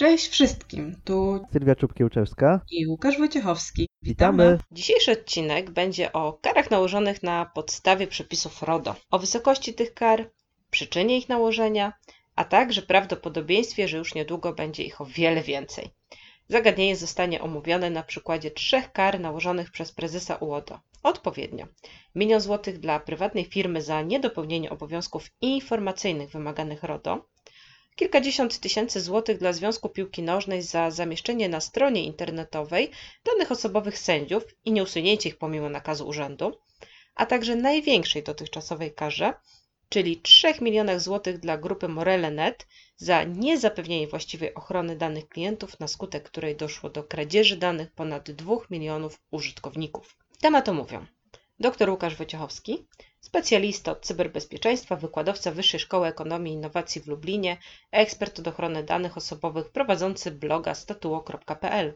[0.00, 3.88] Cześć wszystkim, tu Sylwia Czubkiełczewska i Łukasz Wojciechowski.
[4.02, 4.58] Witamy.
[4.70, 10.30] Dzisiejszy odcinek będzie o karach nałożonych na podstawie przepisów RODO, o wysokości tych kar,
[10.70, 11.92] przyczynie ich nałożenia,
[12.36, 15.90] a także prawdopodobieństwie, że już niedługo będzie ich o wiele więcej.
[16.48, 20.80] Zagadnienie zostanie omówione na przykładzie trzech kar nałożonych przez prezesa UODO.
[21.02, 21.66] Odpowiednio
[22.14, 27.26] milion złotych dla prywatnej firmy za niedopełnienie obowiązków informacyjnych wymaganych RODO,
[28.00, 32.90] kilkadziesiąt tysięcy złotych dla Związku Piłki Nożnej za zamieszczenie na stronie internetowej
[33.24, 36.58] danych osobowych sędziów i nieusunięcie ich pomimo nakazu urzędu,
[37.14, 39.34] a także największej dotychczasowej karze,
[39.88, 46.24] czyli 3 milionach złotych dla grupy Morele.net za niezapewnienie właściwej ochrony danych klientów, na skutek
[46.24, 50.16] której doszło do kradzieży danych ponad 2 milionów użytkowników.
[50.40, 51.06] Temat omówią
[51.60, 52.86] dr Łukasz Wojciechowski,
[53.20, 57.56] specjalista od cyberbezpieczeństwa, wykładowca Wyższej Szkoły Ekonomii i Innowacji w Lublinie,
[57.90, 61.94] ekspert od ochrony danych osobowych prowadzący bloga statuo.pl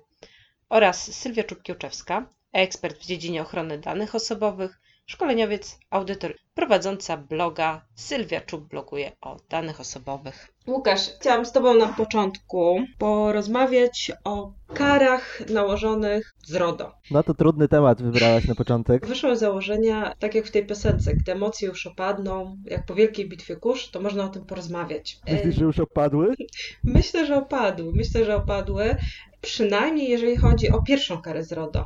[0.68, 8.68] oraz Sylwia Czubkiełczewska, ekspert w dziedzinie ochrony danych osobowych, szkoleniowiec, audytor prowadząca bloga Sylwia Czub
[8.68, 10.48] bloguje o danych osobowych.
[10.66, 16.92] Łukasz, chciałam z Tobą na początku porozmawiać o karach nałożonych z RODO.
[17.10, 19.06] No to trudny temat wybrałaś na początek.
[19.06, 23.28] Wyszło z założenia, tak jak w tej piosence, gdy emocje już opadną, jak po wielkiej
[23.28, 25.18] bitwie kurz, to można o tym porozmawiać.
[25.30, 26.34] Myślisz, że już opadły?
[26.84, 27.92] Myślę, że opadły.
[27.94, 28.96] Myślę, że opadły.
[29.40, 31.84] Przynajmniej jeżeli chodzi o pierwszą karę z RODO.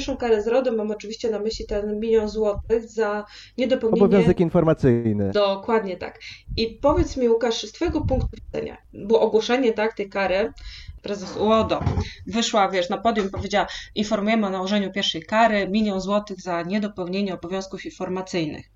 [0.00, 3.24] Pierwszą karę z RODO mam oczywiście na myśli ten milion złotych za
[3.58, 4.04] niedopełnienie...
[4.04, 5.30] Obowiązek informacyjny.
[5.30, 6.20] Dokładnie tak.
[6.56, 10.52] I powiedz mi Łukasz, z Twojego punktu widzenia, było ogłoszenie tak, tej kary,
[11.02, 11.80] prezes UODO
[12.26, 17.34] wyszła, wiesz, na podium i powiedziała, informujemy o nałożeniu pierwszej kary, milion złotych za niedopełnienie
[17.34, 18.70] obowiązków informacyjnych.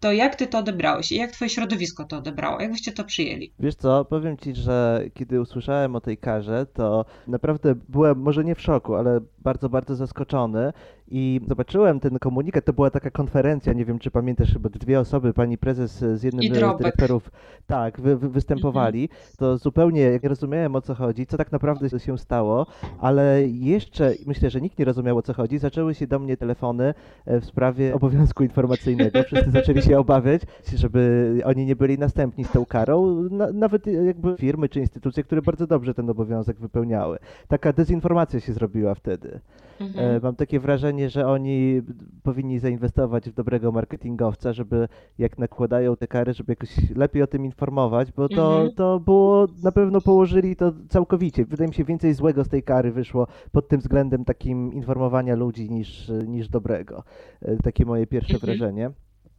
[0.00, 2.60] To jak ty to odebrałeś i jak twoje środowisko to odebrało?
[2.60, 3.52] Jak byście to przyjęli?
[3.58, 8.54] Wiesz co, powiem ci, że kiedy usłyszałem o tej karze, to naprawdę byłem może nie
[8.54, 10.72] w szoku, ale bardzo, bardzo zaskoczony
[11.10, 15.32] i zobaczyłem ten komunikat, to była taka konferencja, nie wiem czy pamiętasz, chyba dwie osoby,
[15.32, 17.30] pani prezes z jednym z dyrektorów,
[17.66, 22.18] tak, wy, wy, występowali, to zupełnie nie rozumiałem o co chodzi, co tak naprawdę się
[22.18, 22.66] stało,
[23.00, 26.94] ale jeszcze myślę, że nikt nie rozumiał o co chodzi, zaczęły się do mnie telefony
[27.26, 30.42] e, w sprawie obowiązku informacyjnego, wszyscy zaczęli się obawiać,
[30.74, 35.42] żeby oni nie byli następni z tą karą, na, nawet jakby firmy czy instytucje, które
[35.42, 37.18] bardzo dobrze ten obowiązek wypełniały.
[37.48, 39.37] Taka dezinformacja się zrobiła wtedy.
[39.80, 40.16] Mhm.
[40.16, 41.82] E, Mam takie wrażenie, że oni
[42.22, 44.88] powinni zainwestować w dobrego marketingowca, żeby
[45.18, 48.74] jak nakładają te kary, żeby jakoś lepiej o tym informować, bo to, Mhm.
[48.74, 51.44] to było, na pewno położyli to całkowicie.
[51.44, 55.70] Wydaje mi się, więcej złego z tej kary wyszło pod tym względem takim informowania ludzi
[55.70, 57.02] niż, niż dobrego.
[57.42, 58.46] E, Takie moje pierwsze Mhm.
[58.58, 58.90] wrażenie.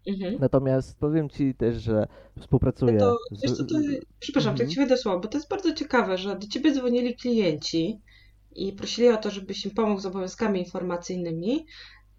[0.07, 0.35] Mhm.
[0.39, 2.07] Natomiast powiem Ci też, że
[2.39, 3.41] współpracuję To, z...
[3.41, 3.75] wiesz co, to,
[4.19, 4.69] przepraszam, Mhm.
[4.69, 7.99] tak ci słowo, bo to jest bardzo ciekawe, że do ciebie dzwonili klienci
[8.67, 11.65] i prosili o to, żebyś im pomógł z obowiązkami informacyjnymi,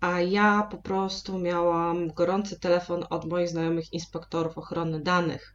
[0.01, 5.55] a ja po prostu miałam gorący telefon od moich znajomych inspektorów ochrony danych,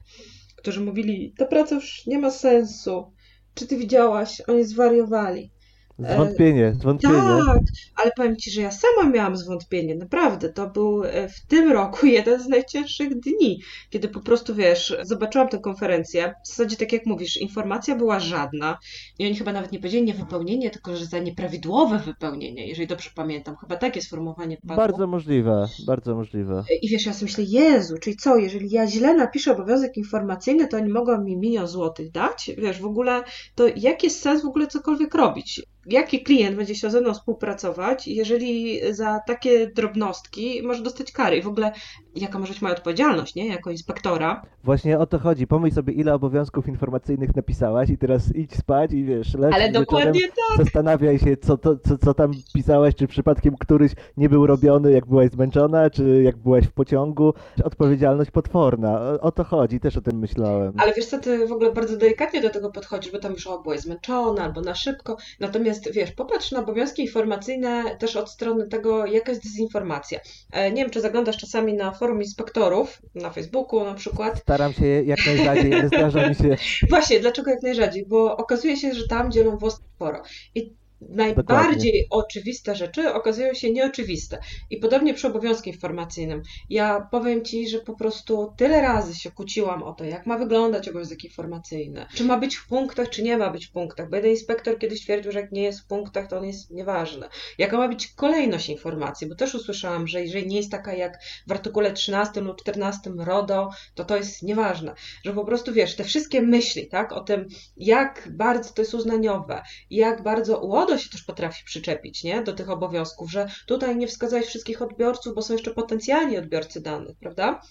[0.55, 3.13] którzy mówili, ta praca już nie ma sensu.
[3.53, 4.41] Czy ty widziałaś?
[4.47, 5.51] Oni zwariowali.
[5.99, 7.13] Zwątpienie, zwątpienie.
[7.13, 7.59] Tak,
[7.95, 10.49] ale powiem Ci, że ja sama miałam zwątpienie, naprawdę.
[10.49, 15.49] To był e, w tym roku jeden z najcięższych dni, kiedy po prostu, wiesz, zobaczyłam
[15.49, 16.33] tę konferencję.
[16.43, 18.77] W zasadzie, tak jak mówisz, informacja była żadna
[19.19, 23.55] i oni chyba nawet nie powiedzieli niewypełnienie, tylko że za nieprawidłowe wypełnienie, jeżeli dobrze pamiętam.
[23.55, 24.75] Chyba takie sformułowanie padło.
[24.75, 26.63] Bardzo możliwe, bardzo możliwe.
[26.81, 30.77] I wiesz, ja sobie myślę, Jezu, czyli co, jeżeli ja źle napiszę obowiązek informacyjny, to
[30.77, 32.51] oni mogą mi milion złotych dać?
[32.57, 33.23] Wiesz, w ogóle,
[33.55, 35.61] to jaki jest sens w ogóle cokolwiek robić?
[35.85, 41.37] Jaki klient będzie chciał ze mną współpracować, jeżeli za takie drobnostki może dostać kary?
[41.37, 41.71] I w ogóle,
[42.15, 43.47] jaka może być moja odpowiedzialność, nie?
[43.47, 44.41] Jako inspektora.
[44.63, 45.47] Właśnie o to chodzi.
[45.47, 50.21] Pomyśl sobie, ile obowiązków informacyjnych napisałaś i teraz idź spać i wiesz, leć Ale dokładnie
[50.21, 50.65] tak.
[50.65, 55.05] zastanawiaj się, co, to, co, co tam pisałaś, czy przypadkiem któryś nie był robiony, jak
[55.05, 57.33] byłaś zmęczona, czy jak byłaś w pociągu.
[57.63, 59.01] Odpowiedzialność potworna.
[59.01, 60.73] O, o to chodzi, też o tym myślałem.
[60.77, 63.59] Ale wiesz co, ty w ogóle bardzo delikatnie do tego podchodzisz, bo tam już o,
[63.59, 65.17] byłeś zmęczona albo na szybko.
[65.39, 70.19] Natomiast wiesz, popatrz na obowiązki informacyjne też od strony tego, jaka jest dezinformacja.
[70.51, 74.39] E, Nie wiem, czy zaglądasz czasami na forum inspektorów, na Facebooku na przykład.
[74.39, 76.57] Staram się jak najrzadziej, ale zdarza mi się...
[76.89, 78.05] Właśnie, dlaczego jak najrzadziej?
[78.05, 80.21] Bo okazuje się, że tam dzielą włos sporo.
[80.55, 80.73] I
[81.09, 82.05] najbardziej Dokładnie.
[82.09, 84.39] oczywiste rzeczy okazują się nieoczywiste.
[84.69, 86.41] I podobnie przy obowiązku informacyjnym.
[86.69, 90.89] Ja powiem Ci, że po prostu tyle razy się kłóciłam o to, jak ma wyglądać
[90.89, 92.05] obowiązek informacyjny.
[92.15, 94.09] Czy ma być w punktach, czy nie ma być w punktach.
[94.09, 97.27] Bo jeden inspektor kiedyś twierdził, że jak nie jest w punktach, to on jest nieważny.
[97.57, 99.27] Jaka ma być kolejność informacji?
[99.27, 103.69] Bo też usłyszałam, że jeżeli nie jest taka jak w artykule 13 lub 14 RODO,
[103.95, 104.93] to to jest nieważne.
[105.23, 107.47] Że po prostu wiesz, te wszystkie myśli, tak, o tym,
[107.77, 110.59] jak bardzo to jest uznaniowe, jak bardzo
[110.95, 115.35] UODO się też potrafi przyczepić, nie, do tych obowiązków, że tutaj nie wskazałeś wszystkich odbiorców,
[115.35, 117.61] bo są jeszcze potencjalni odbiorcy danych, prawda?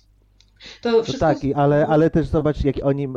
[0.80, 1.26] To, to wszystko...
[1.26, 3.08] tak, ale, ale też zobacz, jak oni, y,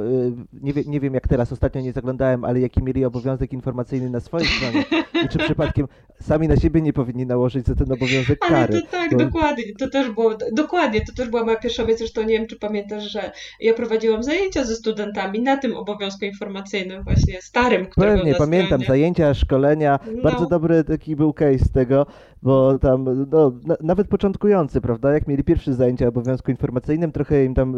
[0.54, 4.20] nie, wie, nie wiem jak teraz, ostatnio nie zaglądałem, ale jaki mieli obowiązek informacyjny na
[4.20, 4.86] swojej stronie.
[5.26, 5.88] I czy przypadkiem
[6.22, 8.56] sami na siebie nie powinni nałożyć za ten obowiązek kary.
[8.56, 9.18] Ale to tak, bo...
[9.18, 12.60] dokładnie, to też było, dokładnie, to też była moja pierwsza myśl, zresztą nie wiem, czy
[12.60, 18.36] pamiętasz, że ja prowadziłam zajęcia ze studentami na tym obowiązku informacyjnym właśnie starym, który Pewnie,
[18.36, 20.22] pamiętam, zajęcia, szkolenia, no.
[20.22, 22.06] bardzo dobry taki był case tego,
[22.42, 27.46] bo tam, no, na, nawet początkujący, prawda, jak mieli pierwsze zajęcia o obowiązku informacyjnym, trochę
[27.46, 27.76] im tam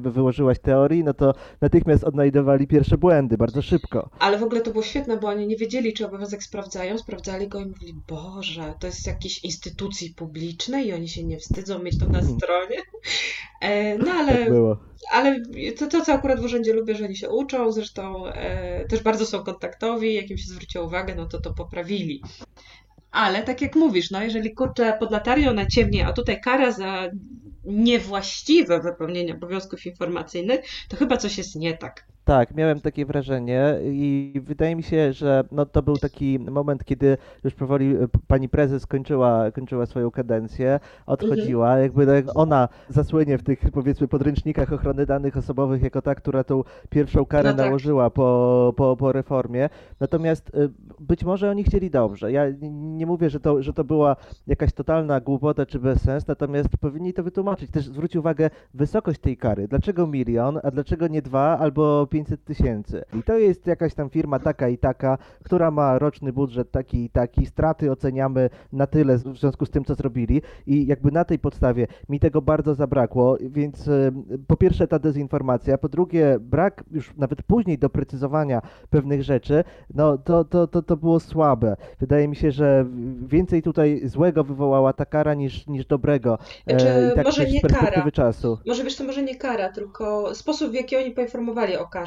[0.00, 4.10] wyłożyłaś teorii, no to natychmiast odnajdowali pierwsze błędy, bardzo szybko.
[4.18, 7.60] Ale w ogóle to było świetne, bo oni nie wiedzieli, czy obowiązek sprawdzają, sprawdzali go
[7.60, 12.06] i mówili, Boże, to jest jakiejś instytucji publicznej i oni się nie wstydzą mieć to
[12.08, 12.38] na mhm.
[12.38, 12.76] stronie.
[13.60, 14.52] E, no ale, tak
[15.12, 15.40] ale
[15.78, 19.26] to, to, co akurat w urzędzie lubię, że oni się uczą, zresztą e, też bardzo
[19.26, 22.22] są kontaktowi, jak im się zwróciło uwagę, no to to poprawili.
[23.10, 27.10] Ale tak jak mówisz, no jeżeli kurczę pod latarią na ciemnie, a tutaj kara za
[27.64, 32.09] niewłaściwe wypełnienie obowiązków informacyjnych, to chyba coś jest nie tak.
[32.24, 37.16] Tak, miałem takie wrażenie i wydaje mi się, że no, to był taki moment, kiedy
[37.44, 41.82] już powoli e, pani prezes kończyła, kończyła swoją kadencję, odchodziła, mhm.
[41.82, 46.64] jakby tak ona zasłynie w tych powiedzmy podręcznikach ochrony danych osobowych jako ta, która tą
[46.90, 47.66] pierwszą karę no tak.
[47.66, 49.68] nałożyła po, po, po reformie.
[50.00, 50.68] Natomiast e,
[51.00, 52.32] być może oni chcieli dobrze.
[52.32, 54.16] Ja nie mówię, że to, że to była
[54.46, 57.70] jakaś totalna głupota czy bezsens, natomiast powinni to wytłumaczyć.
[57.70, 59.68] Też zwróć uwagę wysokość tej kary.
[59.68, 63.04] Dlaczego milion, a dlaczego nie dwa albo 500 tysięcy.
[63.18, 67.10] I to jest jakaś tam firma taka i taka, która ma roczny budżet taki i
[67.10, 71.38] taki, straty oceniamy na tyle w związku z tym, co zrobili i jakby na tej
[71.38, 74.12] podstawie mi tego bardzo zabrakło, więc e,
[74.46, 79.64] po pierwsze ta dezinformacja, po drugie brak już nawet później doprecyzowania pewnych rzeczy,
[79.94, 81.76] no to, to, to, to było słabe.
[82.00, 82.86] Wydaje mi się, że
[83.26, 86.38] więcej tutaj złego wywołała ta kara niż, niż dobrego.
[86.66, 88.10] E, znaczy, tak może nie kara.
[88.10, 88.58] Czasu.
[88.66, 91.99] Może wiesz, to może nie kara, tylko sposób, w jaki oni poinformowali o karze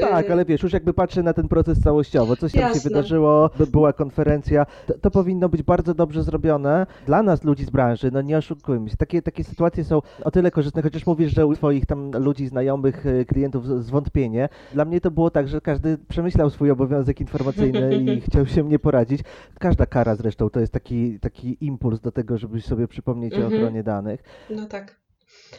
[0.00, 2.80] tak, y, ale wiesz, już jakby patrzę na ten proces całościowo, coś tam Jasne.
[2.80, 7.70] się wydarzyło, była konferencja, to, to, powinno być bardzo dobrze zrobione dla nas, ludzi z
[7.70, 8.96] branży, no nie oszukujmy się.
[8.96, 13.06] Takie, takie sytuacje są o tyle korzystne, chociaż mówisz, że u twoich tam ludzi, znajomych,
[13.06, 14.48] y, klientów zwątpienie.
[14.72, 18.78] Dla mnie to było tak, że każdy przemyślał swój obowiązek informacyjny i chciał się mnie
[18.78, 19.20] poradzić.
[19.58, 23.54] Każda kara zresztą to jest taki, taki impuls do tego, żeby sobie przypomnieć o mhm.
[23.54, 24.22] ochronie danych.
[24.50, 24.99] No tak.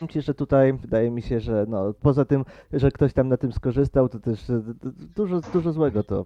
[0.01, 3.51] Myślę, że tutaj wydaje mi się, że no, poza tym, że ktoś tam na tym
[3.51, 4.61] skorzystał, to też e,
[5.15, 6.25] dużo, dużo złego to,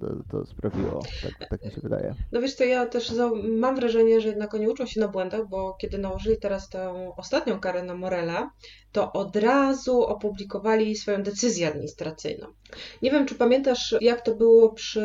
[0.00, 1.02] to, to sprawiło.
[1.22, 2.14] Tak, tak, mi się wydaje.
[2.32, 3.12] No wiesz to ja też
[3.58, 7.60] mam wrażenie, że jednak oni uczą się na błędach, bo kiedy nałożyli teraz tę ostatnią
[7.60, 8.50] karę na Morela,
[8.92, 12.46] to od razu opublikowali swoją decyzję administracyjną.
[13.02, 15.02] Nie wiem, czy pamiętasz, jak to było przy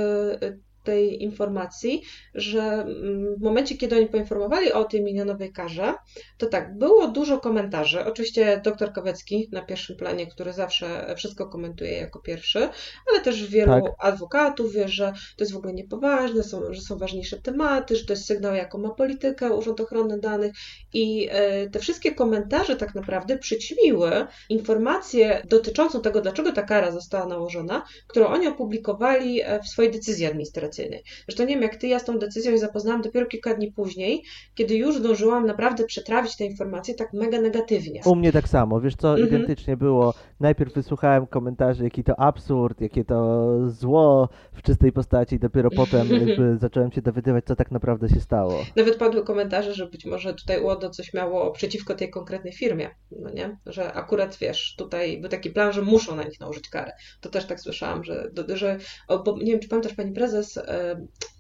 [0.84, 2.02] tej informacji,
[2.36, 5.94] że mm, w momencie, kiedy oni poinformowali o tej milionowej karze,
[6.38, 8.06] to tak, było dużo komentarzy.
[8.06, 12.70] Oczywiście dr Kowecki na pierwszym planie, który zawsze wszystko komentuje jako pierwszy,
[13.12, 13.84] ale też wielu tak.
[14.00, 18.14] adwokatów wie, że to jest w ogóle niepoważne, są, że są ważniejsze tematy, że to
[18.14, 20.54] jest sygnał, jaką ma politykę Urząd Ochrony Danych
[20.94, 27.26] i e, te wszystkie komentarze tak naprawdę przyćmiły informację dotyczącą tego, dlaczego ta kara została
[27.26, 31.04] nałożona, którą oni opublikowali e, w swojej decyzji administracyjnej administracyjnej.
[31.28, 34.24] Zresztą nie wiem, jak ty, ja z tą decyzją zapoznałam dopiero kilka dni później,
[34.56, 38.02] kiedy już zdążyłam naprawdę przetrawić te informacje tak mega negatywnie.
[38.06, 39.28] U mnie tak samo, wiesz co, mhm.
[39.28, 40.14] identycznie było.
[40.40, 46.58] Najpierw wysłuchałem komentarzy, jaki to absurd, jakie to zło w czystej postaci, dopiero potem jakby
[46.58, 48.66] zacząłem się dowiadywać, co tak naprawdę się stało.
[48.76, 53.30] Nawet padły komentarze, że być może tutaj UODO coś miało przeciwko tej konkretnej firmie, no
[53.30, 53.58] nie?
[53.66, 56.92] Że akurat, wiesz, tutaj był taki plan, że muszą na nich nałożyć karę.
[57.22, 58.78] To też tak słyszałam, że, że
[59.26, 60.60] bo nie wiem, czy pamiętasz, pani prezes,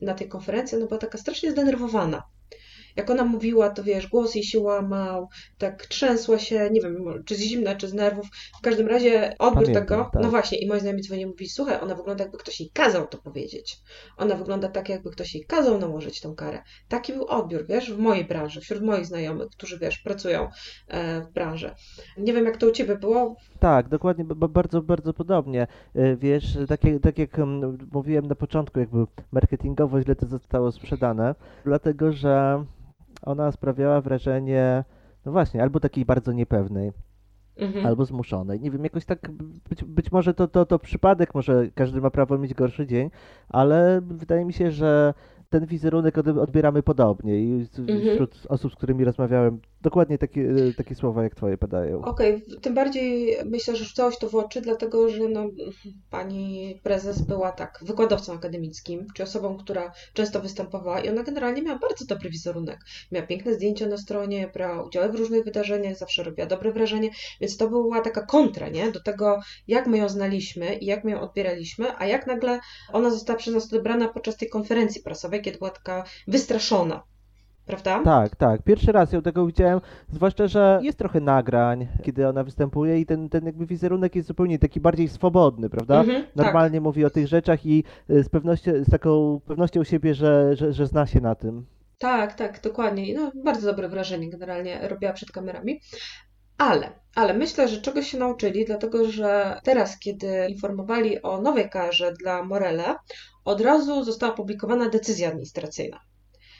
[0.01, 2.23] na tej konferencji, ona była taka strasznie zdenerwowana.
[2.95, 7.35] Jak ona mówiła, to wiesz, głos jej się łamał, tak trzęsła się, nie wiem, czy
[7.35, 8.25] z zimna, czy z nerwów.
[8.59, 10.23] W każdym razie odbiór Pamiętam, tego, tak.
[10.23, 13.07] no właśnie, i moi znajomi dzwoni i mówi, słuchaj, ona wygląda jakby ktoś jej kazał
[13.07, 13.77] to powiedzieć.
[14.17, 16.63] Ona wygląda tak, jakby ktoś jej kazał nałożyć tą karę.
[16.87, 20.49] Taki był odbiór, wiesz, w mojej branży, wśród moich znajomych, którzy, wiesz, pracują
[20.87, 21.71] e, w branży.
[22.17, 23.35] Nie wiem, jak to u Ciebie było.
[23.59, 25.67] Tak, dokładnie, bardzo, bardzo podobnie.
[25.95, 30.71] Y, Wiesz, tak jak, tak jak mm, mówiłem na początku, jakby marketingowo źle to zostało
[30.71, 31.35] sprzedane,
[31.65, 32.65] dlatego że
[33.25, 34.83] ona sprawiała wrażenie,
[35.25, 36.91] no właśnie, albo takiej bardzo niepewnej,
[37.57, 37.85] Mhm.
[37.85, 38.59] albo zmuszonej.
[38.59, 39.31] Nie wiem, jakoś tak,
[39.69, 43.09] być, być może to, to, to przypadek, może każdy ma prawo mieć gorszy dzień,
[43.49, 45.13] ale wydaje mi się, że
[45.49, 47.99] ten wizerunek od- odbieramy podobnie i Mhm.
[48.13, 52.01] wśród osób, z którymi rozmawiałem, dokładnie takie, takie słowa jak twoje padają.
[52.01, 55.49] Okej, tym bardziej myślę, że rzucałoś to w oczy, dlatego że no,
[56.09, 61.79] pani prezes była tak wykładowcą akademickim, czy osobą, która często występowała i ona generalnie miała
[61.79, 62.79] bardzo dobry wizerunek.
[63.11, 67.09] Miała piękne zdjęcia na stronie, brała udział w różnych wydarzeniach, zawsze robiła dobre wrażenie,
[67.41, 68.91] więc to była taka kontra, nie?
[68.91, 72.59] Do tego, jak my ją znaliśmy i jak my ją odbieraliśmy, a jak nagle
[72.93, 77.12] ona została przez nas odebrana podczas tej konferencji prasowej, kiedy była taka wystraszona.
[77.65, 78.01] Prawda?
[78.03, 78.61] Tak, tak.
[78.63, 83.29] Pierwszy raz ją tego widziałem, zwłaszcza, że jest trochę nagrań, kiedy ona występuje i ten,
[83.29, 85.99] ten jakby wizerunek jest zupełnie taki bardziej swobodny, prawda?
[85.99, 86.35] Mhm, tak.
[86.35, 90.73] Normalnie mówi o tych rzeczach i y, z pewnością, z taką pewnością siebie, że, że,
[90.73, 91.65] że zna się na tym.
[91.97, 93.13] Tak, tak, dokładnie.
[93.15, 95.79] No, bardzo dobre wrażenie generalnie robiła przed kamerami.
[96.57, 102.13] Ale, ale myślę, że czegoś się nauczyli, dlatego że teraz, kiedy informowali o nowej karze
[102.13, 102.95] dla Morele,
[103.45, 105.99] od razu została opublikowana decyzja administracyjna.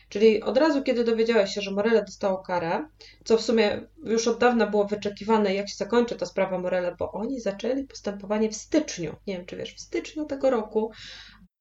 [0.10, 2.88] Czyli od razu, kiedy dowiedziałeś się, że Morele dostało karę,
[3.24, 7.12] co w sumie już od dawna było wyczekiwane, jak się zakończy ta sprawa Morele, bo
[7.12, 9.16] oni zaczęli postępowanie w styczniu.
[9.28, 10.92] Nie wiem, czy wiesz, w styczniu tego roku.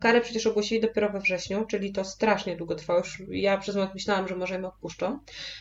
[0.02, 2.98] Karę przecież ogłosili dopiero we wrześniu, czyli to strasznie długo trwało.
[2.98, 5.18] Już ja przez moment myślałam, że może im odpuszczą.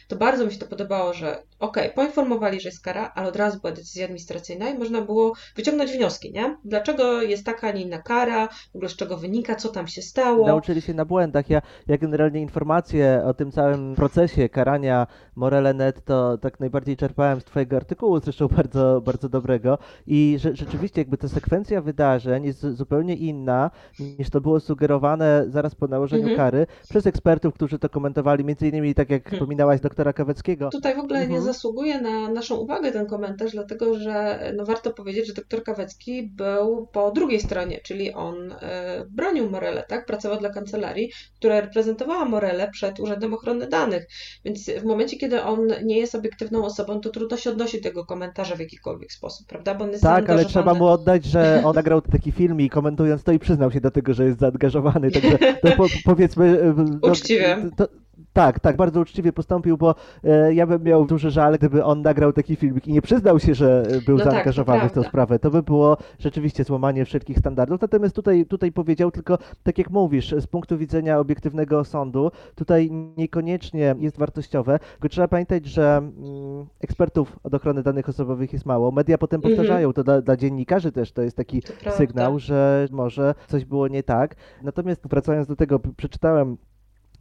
[0.07, 3.59] To bardzo mi się to podobało, że okej, poinformowali, że jest kara, ale od razu
[3.59, 6.57] była decyzja administracyjna i można było wyciągnąć wnioski, nie?
[6.65, 10.01] Dlaczego jest taka, a nie inna kara, w ogóle z czego wynika, co tam się
[10.01, 10.47] stało.
[10.47, 11.49] Nauczyli się na błędach.
[11.49, 17.43] Ja, ja generalnie informacje o tym całym procesie karania Morele.net to tak najbardziej czerpałem z
[17.43, 22.75] twojego artykułu, zresztą bardzo, bardzo dobrego i że, rzeczywiście jakby ta sekwencja wydarzeń jest zu-
[22.75, 26.37] zupełnie inna niż to było sugerowane zaraz po nałożeniu Mhm.
[26.37, 29.35] kary przez ekspertów, którzy to komentowali, między innymi tak jak Mhm.
[29.35, 30.69] wspominałaś doktora Kaweckiego.
[30.69, 31.43] Tutaj w ogóle nie Mhm.
[31.43, 36.87] zasługuje na naszą uwagę ten komentarz, dlatego że no, warto powiedzieć, że doktor Kawecki był
[36.91, 40.05] po drugiej stronie, czyli on e, bronił Morele, tak?
[40.05, 44.07] Pracował dla kancelarii, która reprezentowała Morele przed Urzędem Ochrony Danych.
[44.45, 48.05] Więc w momencie, kiedy on nie jest obiektywną osobą, to trudno się odnosić do tego
[48.05, 49.75] komentarza w jakikolwiek sposób, prawda?
[49.75, 53.23] Bo on jest Tak, ale trzeba mu oddać, że on nagrał taki film i komentując
[53.23, 56.45] to i przyznał się do tego, że jest zaangażowany, także to po, powiedzmy...
[56.61, 57.57] e, no, Uczciwie.
[57.77, 57.87] To,
[58.33, 62.33] tak, tak, bardzo uczciwie postąpił, bo e, ja bym miał duży żal, gdyby on nagrał
[62.33, 65.09] taki filmik i nie przyznał się, że był No tak, zaangażowany w tą prawda.
[65.09, 65.39] sprawę.
[65.39, 67.81] To by było rzeczywiście złamanie wszelkich standardów.
[67.81, 73.95] Natomiast tutaj, tutaj powiedział tylko, tak jak mówisz, z punktu widzenia obiektywnego sądu, tutaj niekoniecznie
[73.99, 78.91] jest wartościowe, tylko trzeba pamiętać, że mm, ekspertów od ochrony danych osobowych jest mało.
[78.91, 79.55] Media potem Mhm.
[79.55, 83.87] powtarzają to dla, dla dziennikarzy też, to jest taki To sygnał, że może coś było
[83.87, 84.35] nie tak.
[84.63, 86.57] Natomiast wracając do tego, przeczytałem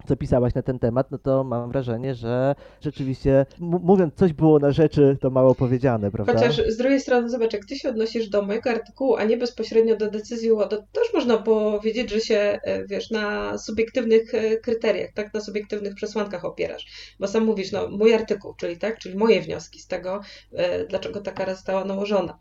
[0.06, 4.72] co pisałaś na ten temat, no to mam wrażenie, że rzeczywiście, mówiąc coś było na
[4.72, 6.32] rzeczy, to mało powiedziane, prawda?
[6.32, 9.96] Chociaż z drugiej strony, zobacz, jak ty się odnosisz do mojego artykułu, a nie bezpośrednio
[9.96, 15.10] do decyzji UODO, to też można powiedzieć, że się, e, wiesz, na subiektywnych e, kryteriach,
[15.14, 16.86] tak, na subiektywnych przesłankach opierasz.
[17.20, 20.20] Bo sam mówisz, no, mój artykuł, czyli tak, czyli moje wnioski z tego,
[20.52, 22.38] e, dlaczego ta kara została nałożona.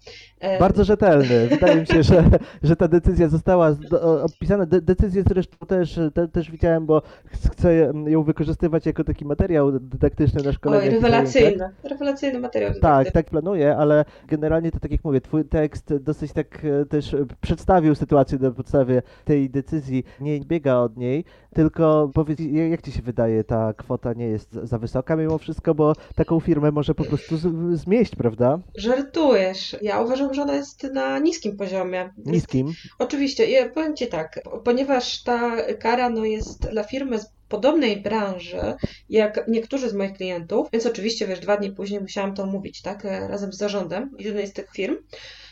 [0.59, 1.47] Bardzo rzetelny.
[1.47, 2.23] Wydaje mi się, że,
[2.63, 3.75] że ta decyzja została
[4.23, 4.65] opisana.
[4.65, 7.01] De, decyzję zresztą też, te, też widziałem, bo
[7.49, 10.85] ch- chcę ją wykorzystywać jako taki materiał dydaktyczny na szkoleniach.
[10.87, 12.69] Oj, rewelacyjny, rewelacyjny materiał.
[12.69, 13.11] Tak, dydaktyczny.
[13.11, 17.95] tak planuję, ale generalnie to tak jak mówię, twój tekst dosyć tak e, też przedstawił
[17.95, 22.39] sytuację na podstawie tej decyzji, nie biega od niej, tylko powiedz,
[22.69, 26.71] jak ci się wydaje, ta kwota nie jest za wysoka mimo wszystko, bo taką firmę
[26.71, 28.59] może po prostu z, zmieść, prawda?
[28.77, 29.75] Żartujesz.
[29.81, 32.09] Ja uważam, że ona jest na niskim poziomie.
[32.17, 32.73] Jest Niskim.
[32.99, 38.61] Oczywiście, ja powiem Ci tak, ponieważ ta kara no, jest dla firmy podobnej branży
[39.09, 43.05] jak niektórzy z moich klientów, więc oczywiście, wiesz, dwa dni później musiałam to mówić, tak,
[43.05, 44.95] e, razem z zarządem jednej z tych firm.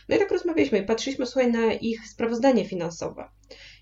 [0.09, 3.29] No i tak rozmawialiśmy i patrzyliśmy, słuchaj, na ich sprawozdanie finansowe.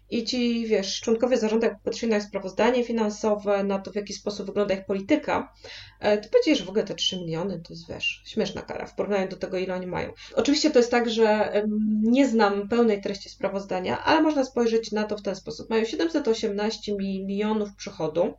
[0.09, 4.13] I ci, wiesz, członkowie zarządu, jak patrzyli na ich sprawozdanie finansowe, na to, w jaki
[4.13, 5.53] sposób wygląda ich polityka,
[5.99, 8.95] e, to powiedzieli, że w ogóle te 3 miliony to jest, wiesz, śmieszna kara w
[8.95, 10.13] porównaniu do tego, ile oni mają.
[10.35, 11.53] Oczywiście to jest tak, że
[12.01, 15.69] nie znam pełnej treści sprawozdania, ale można spojrzeć na to w ten sposób.
[15.69, 18.33] Mają 718 milionów przychodu,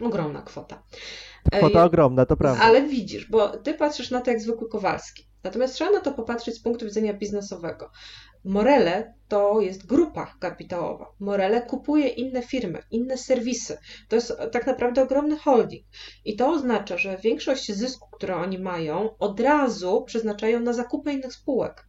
[0.00, 0.82] Ogromna kwota.
[1.52, 2.62] Kwota ogromna, to prawda.
[2.62, 5.25] Ale widzisz, bo ty patrzysz na to jak zwykły Kowalski.
[5.44, 7.90] Natomiast trzeba na to popatrzeć z punktu widzenia biznesowego.
[8.44, 11.12] Morele to jest grupa kapitałowa.
[11.20, 13.78] Morele kupuje inne firmy, inne serwisy.
[14.08, 15.86] To jest tak naprawdę ogromny holding.
[16.24, 21.32] I to oznacza, że większość zysku, które oni mają, od razu przeznaczają na zakupy innych
[21.32, 21.86] spółek.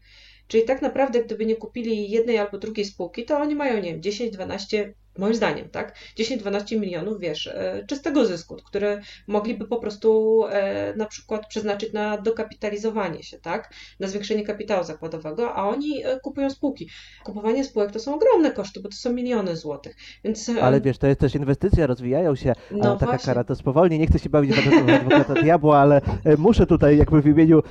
[0.48, 4.02] Czyli tak naprawdę, gdyby nie kupili jednej albo drugiej spółki, to oni mają, nie wiem,
[4.02, 10.42] 10, 12 moim zdaniem, tak, 10-12 milionów, wiesz, e, czystego zysku, który mogliby po prostu
[10.50, 16.20] e, na przykład przeznaczyć na dokapitalizowanie się, tak, na zwiększenie kapitału zakładowego, a oni e,
[16.20, 16.90] kupują spółki.
[17.24, 20.52] Kupowanie spółek to są ogromne koszty, bo to są miliony złotych, więc...
[20.62, 23.26] Ale wiesz, to jest też inwestycja, rozwijają się, no taka właśnie.
[23.26, 26.02] kara to spowolni, nie chcę się bawić w adwokata diabła, ale
[26.38, 27.64] muszę tutaj jakby w imieniu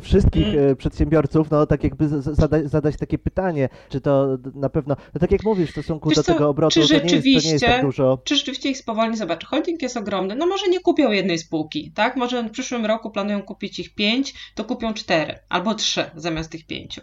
[0.00, 0.76] wszystkich Mm.
[0.76, 5.44] przedsiębiorców, no tak jakby zadać, zadać takie pytanie, czy to na pewno, no tak jak
[5.44, 8.18] mówisz, w stosunku Wiesz do co, tego obrotu, czy to jest, to rzeczywiście- tak dużo.
[8.24, 9.16] Czy rzeczywiście ich spowolni?
[9.16, 10.34] Zobacz, holding jest ogromny.
[10.34, 12.16] No może nie kupią jednej spółki, tak?
[12.16, 16.66] Może w przyszłym roku planują kupić ich pięć, to kupią cztery albo trzy zamiast tych
[16.66, 17.00] pięciu.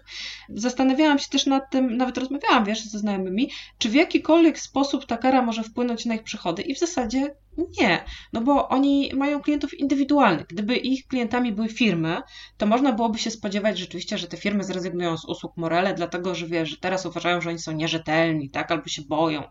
[0.50, 5.18] Zastanawiałam się też nad tym, nawet rozmawiałam, wiesz, ze znajomymi, czy w jakikolwiek sposób ta
[5.18, 7.36] kara może wpłynąć na ich przychody i w zasadzie
[7.80, 10.48] nie, no bo oni mają klientów indywidualnych.
[10.48, 12.22] Gdyby ich klientami były firmy,
[12.58, 16.48] to można byłoby się spodziewać rzeczywiście, że te firmy zrezygnują z usług Morele, dlatego że
[16.48, 19.44] wiesz, że teraz uważają, że oni są nierzetelni, tak, albo się boją,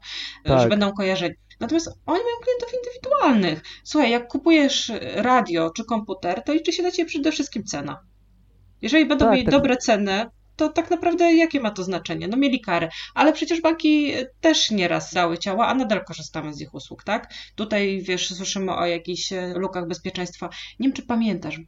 [0.45, 0.61] Tak.
[0.61, 1.35] że będą kojarzeni.
[1.61, 3.63] Natomiast oni mają klientów indywidualnych.
[3.85, 8.01] Słuchaj, jak kupujesz radio czy komputer, to liczy się dla ciebie przede wszystkim cena.
[8.83, 9.55] Jeżeli będą Tak, mieli tak.
[9.55, 12.29] dobre ceny, to tak naprawdę jakie ma to znaczenie?
[12.29, 16.75] No mieli karę, ale przecież banki też nieraz dały ciała, a nadal korzystamy z ich
[16.75, 17.35] usług, tak?
[17.55, 20.49] Tutaj, wiesz, słyszymy o jakichś e, lukach bezpieczeństwa.
[20.81, 21.61] Nie wiem, czy pamiętasz,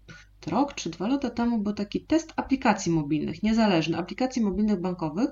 [0.46, 5.30] rok czy dwa lata temu był taki test aplikacji mobilnych, niezależny, aplikacji mobilnych bankowych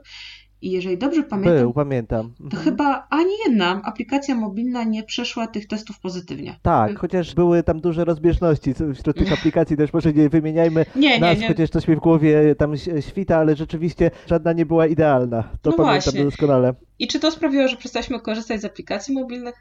[0.62, 2.32] i jeżeli dobrze pamiętam, Był, pamiętam.
[2.38, 2.62] to Mhm.
[2.64, 6.58] chyba ani jedna aplikacja mobilna nie przeszła tych testów pozytywnie.
[6.62, 11.18] Tak, chociaż były tam duże rozbieżności wśród tych aplikacji, też może nie wymieniajmy Nie, nie,
[11.20, 11.48] nas, nie.
[11.48, 15.42] chociaż coś mi w głowie tam świta, ale rzeczywiście żadna nie była idealna.
[15.62, 16.24] To No pamiętam właśnie.
[16.24, 16.74] doskonale.
[16.98, 19.54] I czy to sprawiło, że przestaliśmy korzystać z aplikacji mobilnych?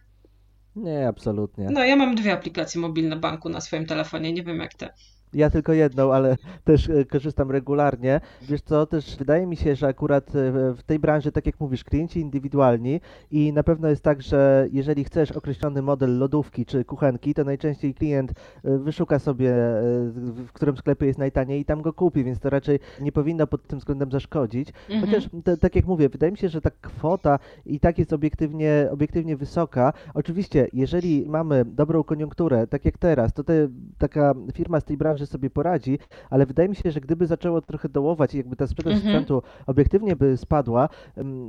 [0.76, 1.68] Nie, absolutnie.
[1.72, 4.88] No, ja mam dwie aplikacje mobilne banku na swoim telefonie, nie wiem jak ty.
[5.36, 8.22] Ja tylko jedną, ale też e, korzystam regularnie.
[8.42, 11.84] Wiesz co, też wydaje mi się, że akurat e, w tej branży, tak jak mówisz,
[11.84, 13.02] klienci indywidualni
[13.32, 17.94] i na pewno jest tak, że jeżeli chcesz określony model lodówki czy kuchenki, to najczęściej
[17.94, 19.54] klient e, wyszuka sobie,
[20.16, 23.68] w którym sklepie jest najtaniej i tam go kupi, więc to raczej nie powinno pod
[23.68, 24.70] tym względem zaszkodzić.
[24.90, 25.06] Mhm.
[25.06, 28.88] Chociaż te, tak jak mówię, wydaje mi się, że ta kwota i tak jest obiektywnie,
[28.92, 29.94] obiektywnie wysoka.
[30.14, 35.25] Oczywiście, jeżeli mamy dobrą koniunkturę, tak jak teraz, to te, taka firma z tej branży
[35.26, 38.94] sobie poradzi, ale wydaje mi się, że gdyby zaczęło trochę dołować i jakby ta sprzedaż
[38.94, 39.12] Mhm.
[39.14, 40.90] sprzętu obiektywnie by spadła,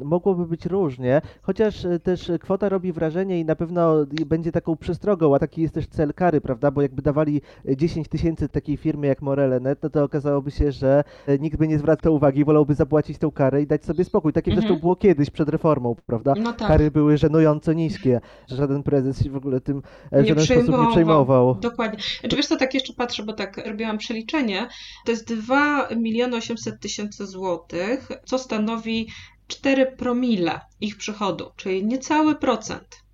[0.05, 3.95] mogłoby być różnie, chociaż e, też kwota robi wrażenie i na pewno
[4.27, 8.09] będzie taką przestrogą, a taki jest też cel kary, prawda, bo jakby dawali e, 10
[8.09, 12.15] tysięcy takiej firmie jak Morele.net, no to okazałoby się, że e, nikt by nie zwracał
[12.15, 14.69] uwagi, wolałby zapłacić tą karę i dać sobie spokój, tak jak Mhm.
[14.69, 16.35] zresztą było kiedyś przed reformą, prawda?
[16.43, 16.69] No tak.
[16.69, 20.81] Kary były żenująco niskie, że żaden prezes się w ogóle tym e, w żaden sposób
[20.81, 21.55] nie przejmował.
[21.55, 21.99] Dokładnie.
[22.21, 24.69] Znaczy wiesz co, tak jeszcze patrzę, bo tak robiłam przeliczenie.
[25.05, 29.09] To jest 2 miliony 800 tysięcy złotych, co stanowi
[29.47, 33.07] 4 promile ich przychodu, czyli niecały procent.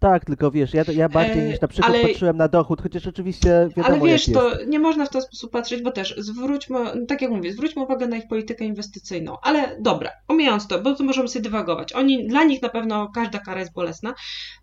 [0.00, 3.06] Tak, tylko wiesz, ja, ja bardziej E, niż na przykład ale- patrzyłem na dochód, chociaż
[3.06, 7.06] oczywiście wiadomo Ale wiesz, to nie można w ten sposób patrzeć, bo też zwróćmy, no
[7.08, 9.36] tak jak mówię, zwróćmy uwagę na ich politykę inwestycyjną.
[9.42, 11.92] Ale dobra, omijając to, bo to możemy sobie dywagować.
[11.92, 14.14] Oni, dla nich na pewno każda kara jest bolesna.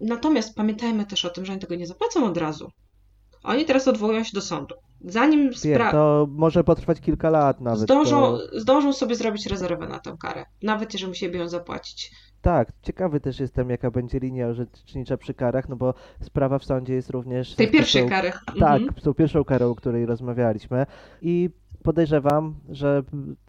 [0.02, 2.72] Natomiast pamiętajmy też o tym, że oni tego nie zapłacą od razu.
[3.48, 4.76] Oni teraz odwołują się do sądu.
[5.06, 7.80] Zanim spra- to może potrwać kilka lat nawet.
[7.80, 8.60] zdążą, To...
[8.60, 12.12] zdążą sobie zrobić rezerwę na tę karę, nawet jeżeli musieliby ją zapłacić.
[12.42, 16.94] Tak, ciekawy też jestem, jaka będzie linia orzecznicza przy karach, no bo sprawa w sądzie
[16.94, 17.56] jest również...
[17.56, 18.32] Tej pierwszej tą- kary.
[18.60, 18.90] Tak, Mhm.
[19.00, 20.86] z tą pierwszą karą, o której rozmawialiśmy.
[21.22, 21.50] I
[21.88, 23.04] podejrzewam, że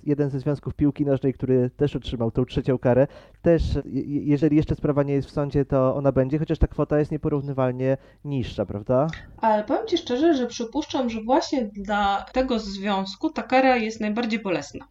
[0.05, 3.07] jeden ze związków piłki nożnej, który też otrzymał tą trzecią karę,
[3.43, 6.99] też, je- jeżeli jeszcze sprawa nie jest w sądzie, to ona będzie, chociaż ta kwota
[6.99, 9.07] jest nieporównywalnie niższa, prawda?
[9.41, 14.43] Ale powiem Ci szczerze, że przypuszczam, że właśnie dla tego związku ta kara jest najbardziej
[14.43, 14.87] bolesna.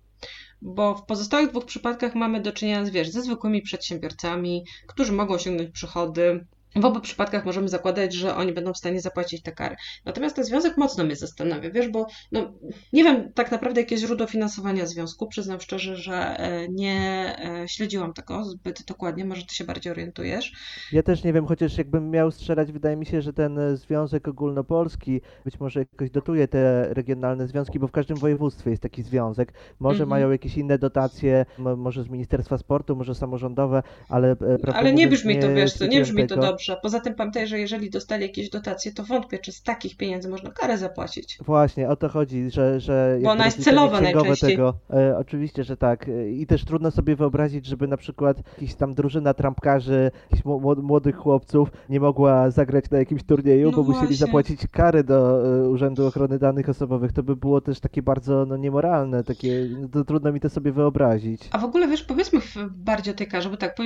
[0.62, 5.34] Bo w pozostałych dwóch przypadkach mamy do czynienia z, wiesz, ze zwykłymi przedsiębiorcami, którzy mogą
[5.34, 6.46] osiągnąć przychody.
[6.80, 9.76] W obu przypadkach możemy zakładać, że oni będą w stanie zapłacić te kary.
[10.06, 12.54] Natomiast ten związek mocno mnie zastanawia, wiesz, bo no,
[12.94, 15.28] nie wiem tak naprawdę, jakie jest źródło finansowania związku.
[15.28, 20.52] Przyznam szczerze, że e, nie e, śledziłam tego zbyt dokładnie, może ty się bardziej orientujesz.
[20.92, 25.22] Ja też nie wiem, chociaż jakbym miał strzelać, wydaje mi się, że ten związek ogólnopolski
[25.46, 29.54] być może jakoś dotuje te regionalne związki, bo w każdym województwie jest taki związek.
[29.80, 30.10] Może Mhm.
[30.10, 35.08] mają jakieś inne dotacje, mo- może z Ministerstwa Sportu, może samorządowe, ale e, Ale nie
[35.08, 36.48] brzmi to, wiesz co, nie brzmi to tego.
[36.48, 36.67] dobrze.
[36.68, 36.82] Dobrze.
[36.82, 40.52] Poza tym pamiętaj, że jeżeli dostali jakieś dotacje, to wątpię, czy z takich pieniędzy można
[40.52, 41.38] karę zapłacić.
[41.46, 42.80] Właśnie, o to chodzi, że...
[42.80, 44.52] że Bo ona jest celowa najczęściej.
[44.52, 46.10] Tego, e, oczywiście, że tak.
[46.10, 50.46] E, I też trudno sobie wyobrazić, żeby na przykład jakiś tam drużyna trampkarzy, jakichś
[50.84, 54.02] młodych chłopców nie mogła zagrać na jakimś turnieju, no bo właśnie.
[54.02, 57.12] musieli zapłacić karę do e, Urzędu Ochrony Danych Osobowych.
[57.12, 60.72] To by było też takie bardzo no, niemoralne, takie, no, to trudno mi to sobie
[60.72, 61.42] wyobrazić.
[61.52, 63.84] A w ogóle wiesz, powiedzmy bardziej o tej karze, bo tak, e,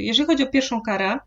[0.00, 1.18] jeżeli chodzi o pierwszą karę,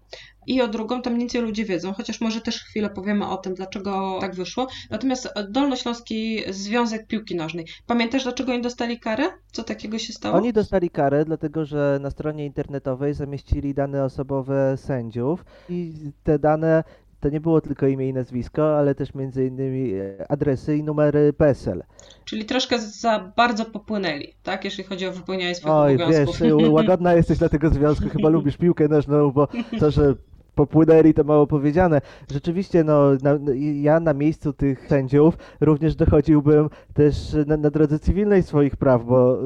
[0.48, 3.54] i o drugą, to mniej więcej ludzie wiedzą, chociaż może też chwilę powiemy o tym,
[3.54, 4.68] dlaczego tak wyszło.
[4.90, 7.66] Natomiast Dolnośląski Związek Piłki Nożnej.
[7.88, 9.24] Pamiętasz, dlaczego oni dostali karę?
[9.52, 10.38] Co takiego się stało?
[10.38, 16.84] Oni dostali karę, dlatego że na stronie internetowej zamieścili dane osobowe sędziów i te dane
[17.22, 21.34] to nie było tylko imię i nazwisko, ale też między innymi e, adresy i numery
[21.34, 21.84] PESEL.
[22.26, 24.66] Czyli troszkę za bardzo popłynęli, tak?
[24.66, 26.40] Jeśli chodzi o wypełnianie swoich Oj, obowiązków.
[26.40, 29.48] wiesz, łagodna jesteś dla tego związku, chyba lubisz piłkę nożną, bo
[29.80, 30.16] to, że
[30.56, 32.02] popłynęli, to mało powiedziane.
[32.32, 33.38] Rzeczywiście, no, na,
[33.82, 37.16] ja na miejscu tych sędziów również dochodziłbym też
[37.48, 39.38] na, na drodze cywilnej swoich praw, bo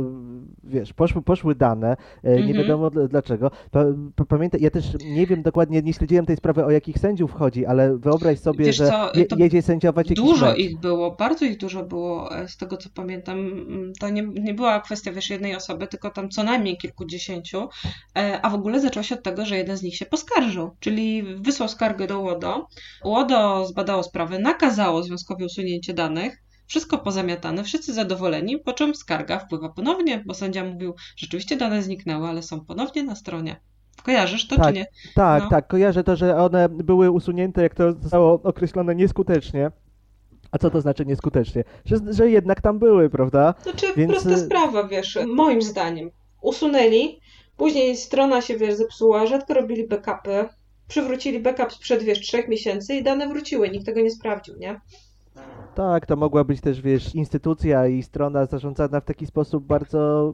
[0.63, 2.23] wiesz, poszły, poszły dane, -hmm.
[2.23, 2.57] nie mhm.
[2.57, 3.51] wiadomo dlaczego.
[4.27, 7.97] Pamiętaj, ja też nie wiem dokładnie, nie śledziłem tej sprawy, o jakich sędziów chodzi, ale
[7.97, 10.57] wyobraź sobie, wiesz że co, je, jedzie sędziować jakiś Dużo mecz.
[10.57, 13.39] ich było, bardzo ich dużo było, e, z tego co pamiętam.
[13.39, 17.69] Mm, to nie, nie była kwestia, wiesz, jednej osoby, tylko tam co najmniej kilkudziesięciu,
[18.17, 20.94] e, a w ogóle zaczęło się od tego, że jeden z nich się poskarżył, czyli
[21.37, 22.67] wysłał skargę do łodo
[23.03, 29.69] łodo zbadało sprawę, nakazało związkowi usunięcie danych, wszystko pozamiatane, wszyscy zadowoleni, po czym skarga wpływa
[29.69, 33.55] ponownie, bo sędzia mówił, rzeczywiście dane zniknęły, ale są ponownie na stronie.
[34.03, 34.85] Kojarzysz to, tak, czy nie?
[35.15, 35.49] Tak, no.
[35.49, 39.71] tak, kojarzę to, że one były usunięte, jak to zostało określone, nieskutecznie.
[40.51, 41.63] A co to znaczy nieskutecznie?
[41.85, 43.53] Że, że jednak tam były, prawda?
[43.63, 44.11] Znaczy, Więc...
[44.11, 46.11] prosta y, sprawa, wiesz, moim zdaniem.
[46.41, 47.19] Usunęli,
[47.57, 50.49] później strona się, wiesz, zepsuła, rzadko robili backupy,
[50.87, 54.81] przywrócili backup sprzed, wiesz, trzech miesięcy i dane wróciły, nikt tego nie sprawdził, nie?
[55.75, 60.33] Tak, to mogła być też, wiesz, instytucja i strona zarządzana w taki sposób bardzo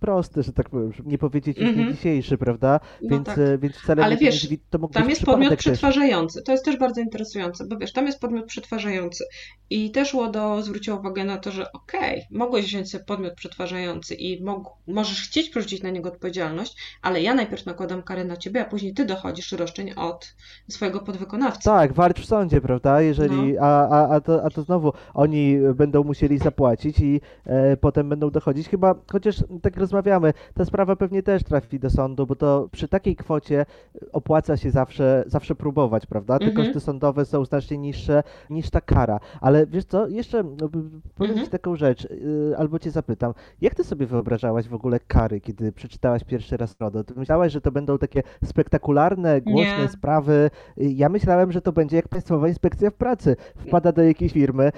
[0.00, 1.86] prosty, że tak powiem, nie powiedzieć już mm -hmm.
[1.86, 2.80] nie dzisiejszy, prawda?
[3.02, 3.38] No więc, tak.
[3.38, 6.42] E, więc wcale Ale nie wiesz, to mógł tam jest podmiot przetwarzający.
[6.42, 9.24] To jest też bardzo interesujące, bo wiesz, tam jest podmiot przetwarzający.
[9.70, 14.14] I też Łodo zwróciło uwagę na to, że okej, okay, mogłeś wziąć sobie podmiot przetwarzający
[14.14, 14.44] i
[14.86, 18.94] możesz chcieć przerzucić na niego odpowiedzialność, ale ja najpierw nakładam karę na ciebie, a później
[18.94, 20.34] ty dochodzisz roszczeń od
[20.68, 21.64] swojego podwykonawcy.
[21.64, 23.00] Tak, walcz w sądzie, prawda?
[23.00, 23.60] Jeżeli, no.
[23.60, 28.08] a, a, a, to, a to znowu znowu oni będą musieli zapłacić i e, potem
[28.08, 28.68] będą dochodzić.
[28.68, 33.16] Chyba, chociaż tak rozmawiamy, ta sprawa pewnie też trafi do sądu, bo to przy takiej
[33.16, 33.66] kwocie
[34.12, 36.38] opłaca się zawsze, zawsze próbować, prawda?
[36.38, 36.66] Te mhm.
[36.66, 39.20] koszty sądowe są znacznie niższe niż ta kara.
[39.40, 40.68] Ale wiesz co, jeszcze no,
[41.14, 41.44] powiem mhm.
[41.44, 45.72] Ci taką rzecz, y, albo Cię zapytam, jak Ty sobie wyobrażałaś w ogóle kary, kiedy
[45.72, 47.04] przeczytałaś pierwszy raz RODO?
[47.04, 49.88] Ty myślałaś, że to będą takie spektakularne, głośne Nie.
[49.88, 50.50] sprawy?
[50.76, 53.36] Ja myślałem, że to będzie jak Państwowa Inspekcja w Pracy.
[53.56, 54.71] Wpada do jakiejś firmy,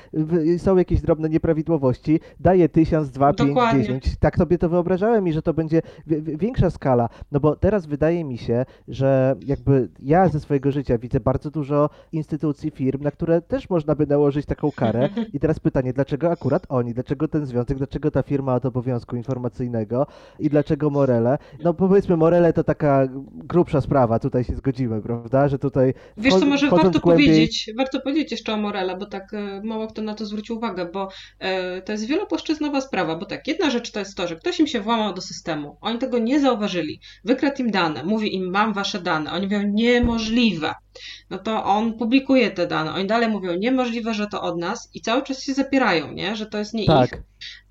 [0.59, 3.85] są jakieś drobne nieprawidłowości, daje 1000, 2, Dokładnie.
[3.85, 4.17] 5, 10.
[4.21, 5.83] Tak sobie to wyobrażałem i że to będzie
[6.23, 7.09] większa skala.
[7.33, 11.91] No bo teraz wydaje mi się, że jakby ja ze swojego życia widzę bardzo dużo
[12.13, 15.09] instytucji, firm, na które też można by nałożyć taką karę.
[15.33, 20.07] I teraz pytanie, dlaczego akurat oni, dlaczego ten związek, dlaczego ta firma od obowiązku informacyjnego
[20.39, 21.39] i dlaczego Morele?
[21.65, 25.49] No powiedzmy, Morele to taka grubsza sprawa, tutaj się zgodzimy, prawda?
[25.49, 25.95] Że tutaj.
[26.17, 27.27] Wiesz co, może warto głębiej...
[27.27, 30.87] powiedzieć, warto powiedzieć jeszcze o Morele, bo tak e, mało kto na to zwrócił uwagę,
[30.93, 34.61] bo e, to jest wielopłaszczyznowa sprawa, bo tak, jedna rzecz to jest to, że ktoś
[34.61, 38.73] im się włamał do systemu, oni tego nie zauważyli, wykradł im dane, mówi im mam
[38.73, 40.75] wasze dane, oni mówią niemożliwe,
[41.31, 45.01] no to on publikuje te dane, oni dalej mówią niemożliwe, że to od nas i
[45.01, 47.13] cały czas się zapierają, nie, że to jest nie tak.
[47.13, 47.23] ich.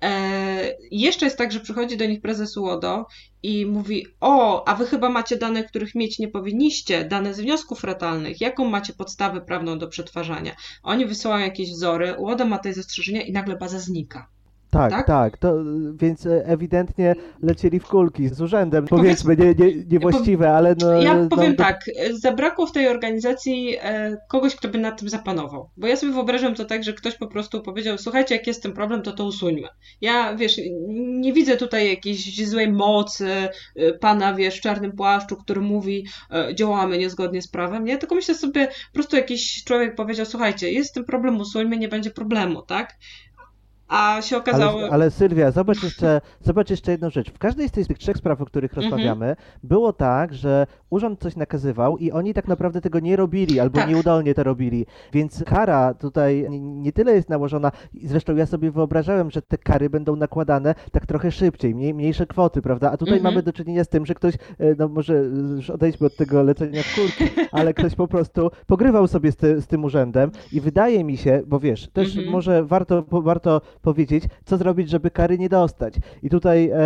[0.02, 3.06] E, jeszcze jest tak, że przychodzi do nich prezes UODO
[3.44, 7.84] i mówi: O, a wy chyba macie dane, których mieć nie powinniście, dane z wniosków
[7.84, 8.40] ratalnych.
[8.40, 10.56] Jaką macie podstawę prawną do przetwarzania?
[10.82, 14.28] Oni wysyłają jakieś wzory, UODO ma te zastrzeżenia i nagle baza znika.
[14.74, 15.38] Tak, tak, tak.
[15.38, 15.54] To,
[15.94, 18.86] więc ewidentnie lecieli w kulki z urzędem.
[18.86, 21.02] Powiedzmy, nie, nie, niewłaściwe, ale no...
[21.02, 25.08] Ja no, powiem no, tak, zabrakło w tej organizacji e, kogoś, kto by nad tym
[25.08, 25.70] zapanował.
[25.76, 28.72] Bo ja sobie wyobrażam to tak, że ktoś po prostu powiedział, słuchajcie, jak jest ten
[28.72, 29.68] problem, to to usuńmy.
[30.00, 30.60] Ja, wiesz,
[30.96, 33.28] nie widzę tutaj jakiejś złej mocy
[33.76, 37.98] e, pana, wiesz, w czarnym płaszczu, który mówi, e, działamy niezgodnie z prawem, nie?
[37.98, 42.10] Tylko myślę sobie, po prostu jakiś człowiek powiedział, słuchajcie, jest ten problem, usuńmy, nie będzie
[42.10, 42.94] problemu, tak?
[43.88, 44.78] A się okazało...
[44.78, 47.30] Ale, ale Sylwia, zobacz jeszcze, zobacz jeszcze jedną rzecz.
[47.30, 48.84] W każdej z tych, trzech spraw, o których Mhm.
[48.84, 53.78] rozmawiamy, było tak, że urząd coś nakazywał i oni tak naprawdę tego nie robili, albo
[53.78, 53.88] Tak.
[53.88, 54.86] nieudolnie to robili.
[55.12, 57.72] Więc kara tutaj nie, nie tyle jest nałożona,
[58.04, 62.62] zresztą ja sobie wyobrażałem, że te kary będą nakładane tak trochę szybciej, mniej, mniejsze kwoty,
[62.62, 62.90] prawda?
[62.92, 63.34] A tutaj Mhm.
[63.34, 64.38] mamy do czynienia z tym, że ktoś, e,
[64.78, 65.14] no może
[65.56, 69.60] już odejdźmy od tego lecenia w kurki, ale ktoś po prostu pogrywał sobie z, ty,
[69.60, 72.32] z tym urzędem i wydaje mi się, bo wiesz, też Mhm.
[72.32, 75.94] może warto, warto powiedzieć, co zrobić, żeby kary nie dostać.
[76.22, 76.78] I tutaj e,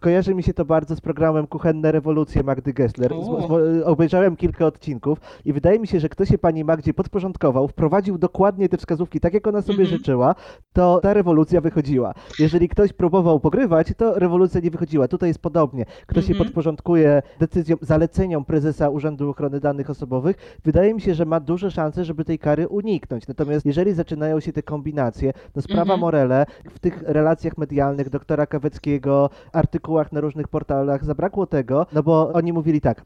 [0.00, 3.12] kojarzy mi się to bardzo z programem Kuchenne Rewolucje Magdy Gessler.
[3.22, 7.68] Z, z, obejrzałem kilka odcinków i wydaje mi się, że kto się pani Magdzie podporządkował,
[7.68, 9.98] wprowadził dokładnie te wskazówki tak, jak ona sobie Mhm.
[9.98, 10.34] życzyła,
[10.72, 12.14] to ta rewolucja wychodziła.
[12.38, 15.08] Jeżeli ktoś próbował pogrywać, to rewolucja nie wychodziła.
[15.08, 15.84] Tutaj jest podobnie.
[16.06, 16.44] Kto się Mhm.
[16.46, 22.04] podporządkuje decyzjom, zaleceniom prezesa Urzędu Ochrony Danych Osobowych, wydaje mi się, że ma duże szanse,
[22.04, 23.28] żeby tej kary uniknąć.
[23.28, 26.00] Natomiast jeżeli zaczynają się te kombinacje, to sprawa Mhm.
[26.00, 26.31] Morele
[26.70, 32.52] w tych relacjach medialnych doktora Kaweckiego, artykułach na różnych portalach zabrakło tego, no bo oni
[32.52, 33.04] mówili tak.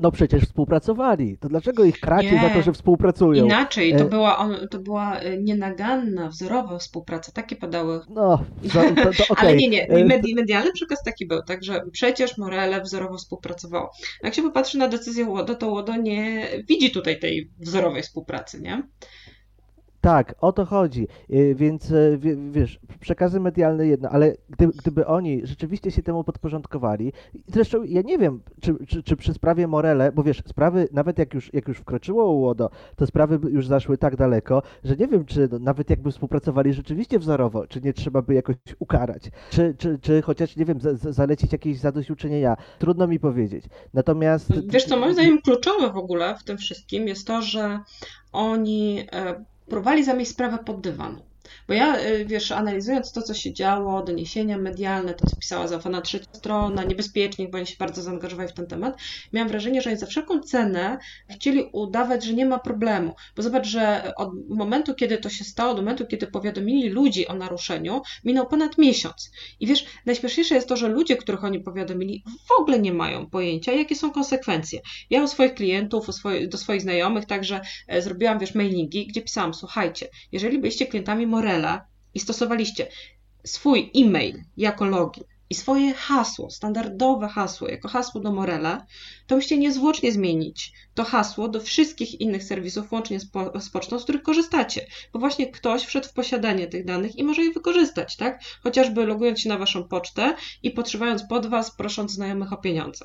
[0.00, 1.38] No przecież współpracowali.
[1.38, 2.40] To dlaczego ich kracie Nie.
[2.40, 3.44] za to, że współpracują?
[3.44, 7.32] Inaczej, to E, była, on, to była e, nienaganna, wzorowa współpraca.
[7.32, 9.48] Takie padały No, to, to, to okej.
[9.48, 13.90] Ale nie, nie, E, medi- medialny przekaz taki był, także przecież Morele wzorowo współpracowało.
[14.22, 18.82] Jak się popatrzy na decyzję Łodo, to Łodo nie widzi tutaj tej wzorowej współpracy, nie?
[20.08, 21.08] Tak, o to chodzi.
[21.30, 27.12] Y, Więc wie- wiesz, przekazy medialne jedno, ale gdy, gdyby oni rzeczywiście się temu podporządkowali,
[27.46, 31.34] zresztą ja nie wiem, czy, czy, czy przy sprawie Morele, bo wiesz, sprawy, nawet jak
[31.34, 35.48] już, jak już wkroczyło UODO, to sprawy już zaszły tak daleko, że nie wiem, czy
[35.60, 40.56] nawet jakby współpracowali rzeczywiście wzorowo, czy nie trzeba by jakoś ukarać, czy, czy, czy chociaż,
[40.56, 42.56] nie wiem, za, za- zalecić jakieś zadośćuczynienia.
[42.78, 43.64] Trudno mi powiedzieć.
[43.94, 44.52] Natomiast...
[44.66, 47.80] Wiesz co, moim zdaniem kluczowe w ogóle w tym wszystkim jest to, że
[48.32, 51.20] oni e, próbowali zamieść sprawę pod dywan.
[51.68, 56.26] Bo ja, e, wiesz, analizując to, co się działo, doniesienia medialne, to, co pisała trzecia
[56.32, 58.96] strona, niebezpiecznik, bo oni się bardzo zaangażowali w ten temat,
[59.32, 60.98] miałam wrażenie, że oni za wszelką cenę
[61.30, 63.14] chcieli udawać, że nie ma problemu.
[63.36, 67.34] Bo zobacz, że od momentu, kiedy to się stało, do momentu, kiedy powiadomili ludzi o
[67.34, 69.30] naruszeniu, minął ponad miesiąc.
[69.60, 73.72] I wiesz, najśmieszniejsze jest to, że ludzie, których oni powiadomili, w ogóle nie mają pojęcia,
[73.72, 74.80] jakie są konsekwencje.
[75.10, 79.22] Ja u swoich klientów, u swoich, do swoich znajomych także e, zrobiłam, wiesz, mailingi, gdzie
[79.22, 81.26] pisałam, słuchajcie, jeżeli byliście klientami
[82.14, 82.88] I stosowaliście
[83.44, 88.86] swój e-mail jako login i swoje hasło, standardowe hasło, jako hasło do Morela,
[89.26, 93.98] to musicie niezwłocznie zmienić to hasło do wszystkich innych serwisów, łącznie z, po, z pocztą,
[93.98, 94.86] z których korzystacie.
[95.12, 98.40] Bo właśnie ktoś wszedł w posiadanie tych danych i może je wykorzystać, tak?
[98.62, 103.04] Chociażby logując się na waszą pocztę i podszywając pod was, prosząc znajomych o pieniądze.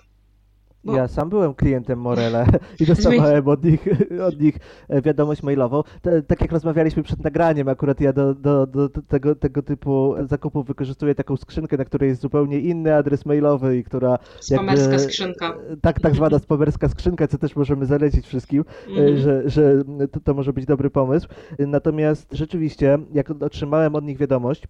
[0.86, 2.46] Bo- Ja sam byłem klientem Morele
[2.80, 3.86] i dostawałem od nich,
[4.28, 4.58] od nich
[4.90, 5.84] e, wiadomość mailową.
[6.28, 11.16] Tak jak rozmawialiśmy przed nagraniem, akurat ja do, do, do tego, tego typu zakupów wykorzystuję
[11.16, 15.54] taką skrzynkę, na której jest zupełnie inny adres mailowy i która Spamerska jakby- skrzynka.
[15.82, 19.18] tak, tak zwana spamerska skrzynka, co też możemy zalecić wszystkim, Mhm.
[19.18, 21.28] że, że to, to może być dobry pomysł.
[21.60, 24.64] Natomiast rzeczywiście, jak otrzymałem od nich wiadomość,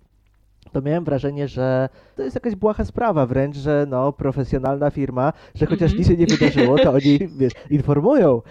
[0.73, 5.65] to miałem wrażenie, że to jest jakaś błaha sprawa wręcz, że no, profesjonalna firma, że
[5.65, 5.97] chociaż Mhm.
[5.99, 8.41] nic się nie wydarzyło, to oni, wiesz, informują.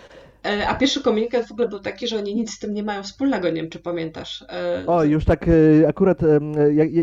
[0.47, 3.03] E, A pierwszy komunikat w ogóle był taki, że oni nic z tym nie mają
[3.03, 4.45] wspólnego, nie wiem czy pamiętasz.
[4.83, 6.19] E, O, już tak e, akurat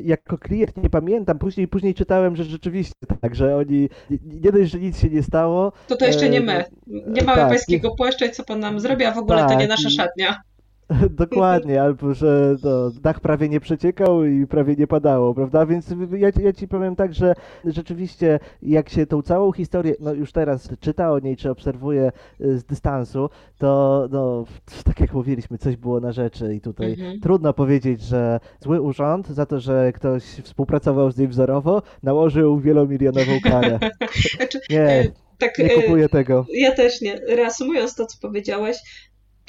[0.04, 3.90] jako klient nie pamiętam, później, później czytałem, że rzeczywiście tak, że oni,
[4.26, 6.64] nie- dość, że nic się nie stało, To to jeszcze nie my.
[6.88, 9.68] Nie mamy tak, pańskiego płaszcza i co pan nam zrobi, a w ogóle to nie
[9.68, 10.42] Tak, nasza szatnia.
[11.10, 15.66] Dokładnie, albo że no, dach prawie nie przeciekał i prawie nie padało, prawda?
[15.66, 17.34] Więc ja, ja ci powiem tak, że
[17.66, 22.58] rzeczywiście jak się tą całą historię, no już teraz czyta o niej, czy obserwuje y,
[22.58, 24.46] z dystansu, to no,
[24.86, 27.20] tak jak mówiliśmy, coś było na rzeczy i tutaj Mhm.
[27.20, 33.32] trudno powiedzieć, że zły urząd za to, że ktoś współpracował z nim wzorowo, nałożył wielomilionową
[33.44, 33.80] karę.
[34.38, 35.04] Znaczy, Nie, e,
[35.38, 36.46] tak, nie e, kupuję tego.
[36.54, 37.20] Ja też nie.
[37.36, 38.78] Reasumując to, co powiedziałeś,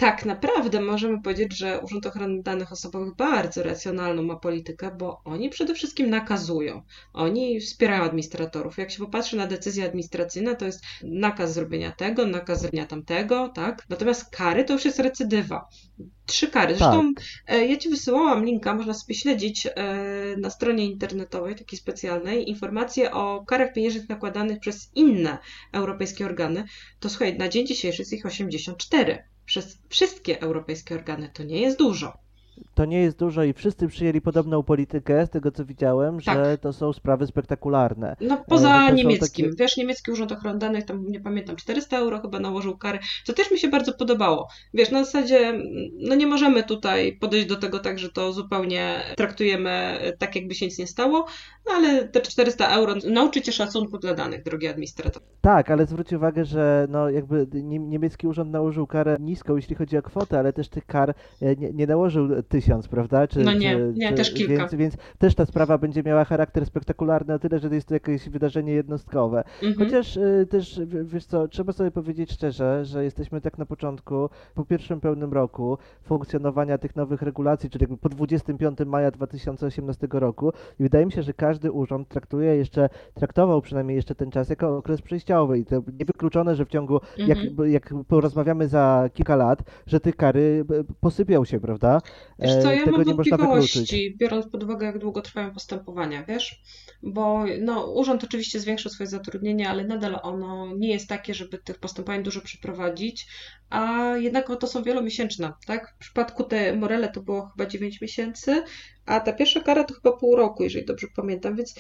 [0.00, 5.50] tak naprawdę możemy powiedzieć, że Urząd Ochrony Danych Osobowych bardzo racjonalną ma politykę, bo oni
[5.50, 6.82] przede wszystkim nakazują.
[7.12, 8.78] Oni wspierają administratorów.
[8.78, 13.86] Jak się popatrzy na decyzje administracyjne, to jest nakaz zrobienia tego, nakaz zrobienia tamtego, tak?
[13.88, 15.68] Natomiast kary to już jest recydywa.
[16.26, 16.76] Trzy kary.
[16.76, 17.12] Zresztą
[17.46, 19.72] e, ja Ci wysyłałam linka, można sobie śledzić e,
[20.38, 25.38] na stronie internetowej, takiej specjalnej, informacje o karach pieniężnych nakładanych przez inne
[25.72, 26.64] europejskie organy.
[27.00, 31.30] To słuchaj, na dzień dzisiejszy jest ich 84 przez wszystkie europejskie organy.
[31.34, 32.12] To nie jest dużo.
[32.74, 36.60] to nie jest dużo i wszyscy przyjęli podobną politykę, z tego co widziałem, że Tak.
[36.60, 38.16] to są sprawy spektakularne.
[38.20, 42.20] No że poza niemieckim, takie- wiesz, niemiecki urząd ochrony danych, tam nie pamiętam, 400 euro
[42.20, 44.48] chyba nałożył kary, co też mi się bardzo podobało.
[44.74, 45.60] Wiesz, na zasadzie,
[45.98, 50.66] no nie możemy tutaj podejść do tego tak, że to zupełnie traktujemy tak, jakby się
[50.66, 51.26] nic nie stało,
[51.70, 55.22] no ale te 400 euro nauczy cię szacunku dla danych, drogi administrator.
[55.40, 59.98] Tak, ale zwróć uwagę, że no jakby nie- niemiecki urząd nałożył karę niską, jeśli chodzi
[59.98, 63.28] o kwotę, ale też tych kar e, nie, nie nałożył tysiąc, prawda?
[63.28, 64.56] Czy, No nie, czy, nie, czy, też kilka.
[64.56, 67.94] Więc, więc też ta sprawa będzie miała charakter spektakularny o tyle, że to jest to
[67.94, 69.44] jakieś wydarzenie jednostkowe.
[69.62, 69.74] Mhm.
[69.74, 74.64] Chociaż y, też, wiesz co, trzeba sobie powiedzieć szczerze, że jesteśmy tak na początku, po
[74.64, 80.82] pierwszym pełnym roku funkcjonowania tych nowych regulacji, czyli jakby po 25 maja 2018 roku i
[80.82, 85.02] wydaje mi się, że każdy urząd traktuje jeszcze, traktował przynajmniej jeszcze ten czas jako okres
[85.02, 87.70] przejściowy i to niewykluczone, że w ciągu, jak, Mhm.
[87.72, 90.64] jak porozmawiamy za kilka lat, że te kary
[91.00, 92.00] posypią się, prawda?
[92.38, 93.94] Wiesz co, E, ja Tego mam nie można wykluczyć.
[94.16, 96.62] biorąc pod uwagę, jak długo trwają postępowania, wiesz?
[97.02, 101.78] Bo no, urząd oczywiście zwiększył swoje zatrudnienie, ale nadal ono nie jest takie, żeby tych
[101.78, 103.26] postępowań dużo przeprowadzić,
[103.70, 105.94] a jednak to są wielomiesięczne, tak?
[105.96, 108.62] W przypadku tej Morele to było chyba 9 miesięcy,
[109.10, 111.74] a ta pierwsza kara to chyba pół roku, jeżeli dobrze pamiętam, więc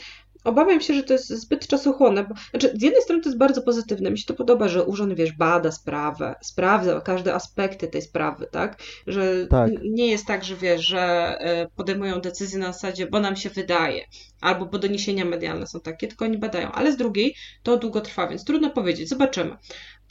[0.44, 2.24] obawiam się, że to jest zbyt czasochłonne.
[2.24, 5.14] Bo, znaczy, z jednej strony to jest bardzo pozytywne, mi się to podoba, że urząd,
[5.14, 8.82] wiesz, bada sprawę, sprawdza każde aspekty tej sprawy, tak?
[9.06, 9.70] Że Tak.
[9.82, 11.00] nie jest tak, że wiesz, że
[11.40, 14.04] e, podejmują decyzje na zasadzie, bo nam się wydaje,
[14.40, 16.72] albo bo doniesienia medialne są takie, tylko oni badają.
[16.72, 19.08] Ale z drugiej to długo trwa, więc trudno powiedzieć.
[19.08, 19.56] Zobaczymy.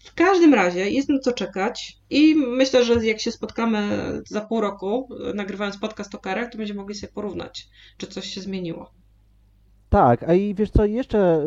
[0.03, 4.61] W każdym razie jest na co czekać i myślę, że jak się spotkamy za pół
[4.61, 8.93] roku, nagrywając podcast o karach, to będziemy mogli sobie porównać, czy coś się zmieniło.
[9.89, 11.45] Tak, a i wiesz co, jeszcze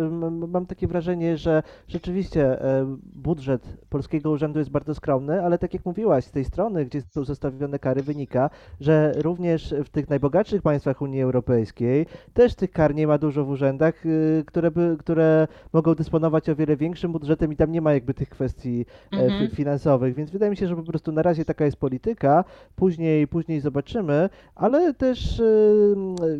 [0.49, 5.87] mam takie wrażenie, że rzeczywiście e, budżet Polskiego Urzędu jest bardzo skromny, ale tak jak
[5.87, 8.51] mówiłaś, z tej strony, gdzie są zostawione kary, wynika,
[8.81, 13.49] że również w tych najbogatszych państwach Unii Europejskiej też tych kar nie ma dużo w
[13.49, 17.93] urzędach, y, które, by, które mogą dysponować o wiele większym budżetem i tam nie ma
[17.93, 19.49] jakby tych kwestii e, Mhm.
[19.51, 22.45] fi- finansowych, więc wydaje mi się, że po prostu na razie taka jest polityka,
[22.77, 25.43] później, później zobaczymy, ale też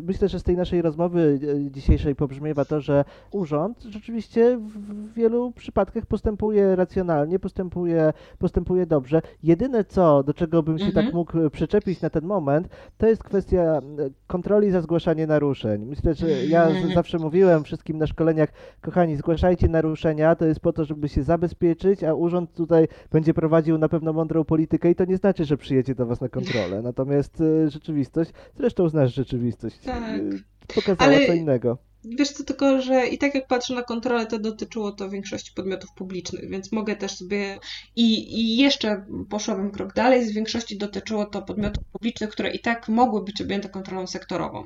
[0.01, 5.51] myślę, że z tej naszej rozmowy y, dzisiejszej pobrzmiewa to, że urząd rzeczywiście w wielu
[5.51, 9.21] przypadkach postępuje racjonalnie, postępuje, postępuje dobrze.
[9.43, 11.05] Jedyne co, do czego bym się Mhm.
[11.05, 15.85] tak mógł przyczepić na ten moment, to jest kwestia y, kontroli za zgłaszanie naruszeń.
[15.85, 18.49] Myślę, że ja z- zawsze mówiłem wszystkim na szkoleniach,
[18.81, 23.77] kochani, zgłaszajcie naruszenia, to jest po to, żeby się zabezpieczyć, a urząd tutaj będzie prowadził
[23.77, 26.81] na pewno mądrą politykę i to nie znaczy, że przyjedzie do was na kontrolę.
[26.81, 30.21] Natomiast y, rzeczywistość, zresztą znasz rzeczywistość, Tak.
[30.67, 31.77] Pokazała Ale- co innego.
[32.05, 35.89] Wiesz co, tylko że i tak jak patrzę na kontrolę, to dotyczyło to większości podmiotów
[35.95, 37.59] publicznych, więc mogę też sobie
[37.95, 42.89] i, i jeszcze poszłabym krok dalej, z większości dotyczyło to podmiotów publicznych, które i tak
[42.89, 44.63] mogły być objęte kontrolą sektorową.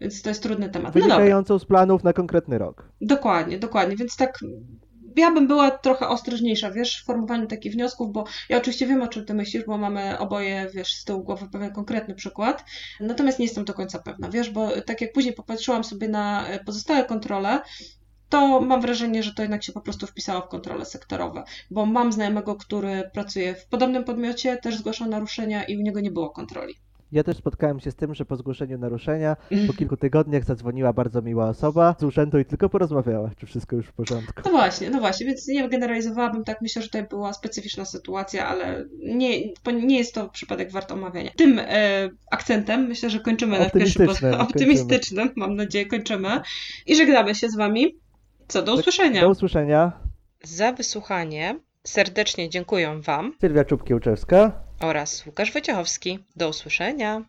[0.00, 0.94] Więc to jest trudny temat.
[0.94, 2.88] No dobra, Wynikającą z planów na konkretny rok.
[3.00, 4.38] dokładnie, dokładnie, więc tak
[5.16, 9.08] ja bym była trochę ostrożniejsza, wiesz, w formowaniu takich wniosków, bo ja oczywiście wiem, o
[9.08, 12.64] czym ty myślisz, bo mamy oboje, wiesz, z tyłu głowy pewien konkretny przykład,
[13.00, 16.64] natomiast nie jestem do końca pewna, wiesz, bo tak jak później popatrzyłam sobie na e,
[16.64, 17.60] pozostałe kontrole,
[18.28, 22.12] to mam wrażenie, że to jednak się po prostu wpisało w kontrole sektorowe, bo mam
[22.12, 26.74] znajomego, który pracuje w podobnym podmiocie, też zgłaszał naruszenia i u niego nie było kontroli.
[27.12, 31.22] Ja też spotkałem się z tym, że po zgłoszeniu naruszenia po kilku tygodniach zadzwoniła bardzo
[31.22, 34.42] miła osoba z urzędu i tylko porozmawiała, czy wszystko już w porządku.
[34.44, 36.62] No właśnie, no właśnie, więc nie generalizowałabym tak.
[36.62, 41.30] Myślę, że tutaj była specyficzna sytuacja, ale nie, nie jest to przypadek wart omawiania.
[41.36, 46.40] Tym e, akcentem myślę, że kończymy na pierwszy Optymistycznym optymistycznym, mam nadzieję, kończymy
[46.86, 47.98] i żegnamy się z Wami.
[48.48, 49.20] Co, do usłyszenia.
[49.20, 49.92] Do usłyszenia.
[50.44, 54.52] Za wysłuchanie serdecznie dziękuję Wam Sylwia Czubkiełczewska.
[54.84, 56.18] Oraz Łukasz Wojciechowski.
[56.36, 57.22] Do usłyszenia.